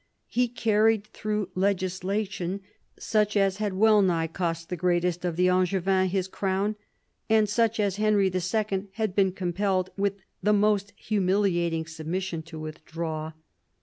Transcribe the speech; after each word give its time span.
He 0.29 0.47
carried 0.47 1.05
through 1.13 1.49
legislation, 1.53 2.61
such 2.97 3.37
as 3.37 3.57
had 3.57 3.73
well 3.73 4.01
nigh 4.01 4.25
cost 4.25 4.69
the 4.69 4.75
greatest 4.75 5.23
of 5.23 5.35
the 5.35 5.47
Angevins 5.47 6.11
his 6.11 6.27
crown, 6.27 6.75
and 7.29 7.47
such 7.47 7.79
as 7.79 7.97
Henry 7.97 8.31
II. 8.33 8.87
had 8.93 9.13
been 9.15 9.31
compelled 9.31 9.91
with 9.97 10.15
the 10.41 10.53
most 10.53 10.91
humiliating 10.95 11.85
submission 11.85 12.41
to 12.41 12.57
withdraw. 12.59 13.33